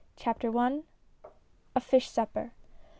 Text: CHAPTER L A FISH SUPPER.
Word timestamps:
CHAPTER 0.15 0.47
L 0.49 0.83
A 1.75 1.79
FISH 1.79 2.09
SUPPER. 2.09 2.53